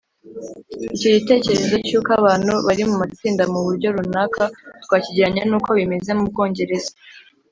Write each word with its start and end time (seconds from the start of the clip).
icyo 0.95 1.09
gitekerezo 1.15 1.75
cy’uko 1.87 2.09
abantu 2.19 2.53
bari 2.65 2.83
mu 2.89 2.95
matsinda 3.01 3.43
mu 3.51 3.59
buryo 3.65 3.87
runaka 3.97 4.43
twakigereranya 4.83 5.43
n’uko 5.49 5.69
bimeze 5.77 6.09
mu 6.17 6.25
bwongereza 6.31 6.91